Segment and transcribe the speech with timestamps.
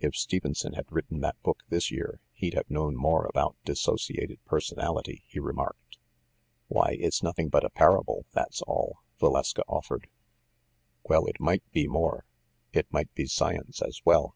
[0.00, 5.22] "If Stevenson had written that book this year, he'd have known more about dissociated personality,"
[5.28, 5.98] he remarked.
[6.66, 10.08] "Why, it's nothing but a parable, that's all," Va leska offered.
[11.04, 12.24] "Well, it might be more;
[12.72, 14.34] it might be science as well.